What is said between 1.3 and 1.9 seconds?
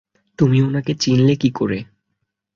কি কোরে?